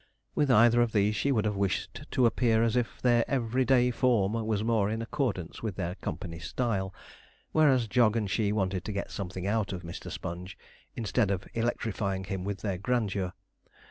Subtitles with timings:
[0.33, 3.91] With either of these she would have wished to appear as if their every day
[3.91, 6.91] form was more in accordance with their company style,
[7.51, 10.09] whereas Jog and she wanted to get something out of Mr.
[10.09, 10.57] Sponge,
[10.95, 13.33] instead of electrifying him with their grandeur.